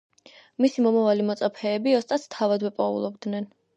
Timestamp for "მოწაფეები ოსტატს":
1.29-2.27